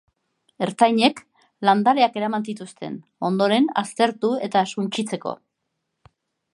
[0.67, 1.21] Ertzainek
[1.69, 2.97] landareak eraman zituzten,
[3.31, 5.37] ondoren aztertu eta suntsitzeko.